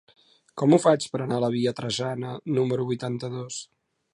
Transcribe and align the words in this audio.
Com 0.61 0.71
ho 0.71 0.79
faig 0.85 1.05
per 1.15 1.21
anar 1.25 1.37
a 1.41 1.43
la 1.43 1.51
via 1.57 1.73
Trajana 1.81 2.33
número 2.59 2.89
vuitanta-dos? 2.93 3.61